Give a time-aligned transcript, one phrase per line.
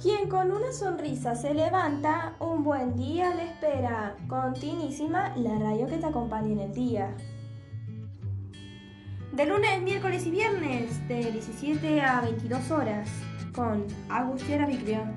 [0.00, 4.16] Quien con una sonrisa se levanta, un buen día le espera.
[4.28, 7.14] Continuísima, la radio que te acompaña en el día.
[9.32, 13.10] De lunes, miércoles y viernes, de 17 a 22 horas,
[13.54, 15.14] con Agustina Vicria.